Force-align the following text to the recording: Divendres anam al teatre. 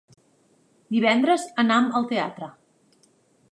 Divendres 0.95 1.45
anam 1.65 1.93
al 2.01 2.07
teatre. 2.15 2.51